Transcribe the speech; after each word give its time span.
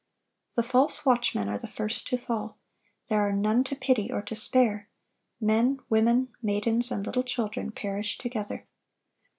The 0.55 0.63
false 0.63 1.05
watchmen 1.05 1.47
are 1.47 1.59
the 1.59 1.67
first 1.67 2.07
to 2.07 2.17
fall. 2.17 2.57
There 3.07 3.21
are 3.21 3.31
none 3.31 3.63
to 3.65 3.75
pity 3.75 4.11
or 4.11 4.23
to 4.23 4.35
spare. 4.35 4.89
Men, 5.39 5.79
women, 5.91 6.29
maidens, 6.41 6.91
and 6.91 7.05
little 7.05 7.21
children 7.21 7.69
perish 7.71 8.17
together. 8.17 8.65